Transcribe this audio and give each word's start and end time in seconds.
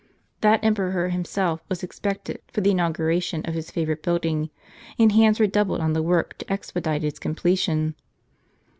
That 0.39 0.63
em 0.63 0.73
peror 0.73 1.11
himself 1.11 1.61
was 1.69 1.83
expected 1.83 2.41
for 2.51 2.61
the 2.61 2.71
inau 2.73 2.91
guration 2.91 3.47
of 3.47 3.53
his 3.53 3.69
favorite 3.69 4.01
building, 4.01 4.49
and 4.97 5.11
hands 5.11 5.39
were 5.39 5.45
doubled 5.45 5.79
on 5.81 5.93
the 5.93 6.01
work 6.01 6.39
to 6.39 6.51
expedite 6.51 7.03
its 7.03 7.19
■) 7.19 7.21
completion. 7.21 7.93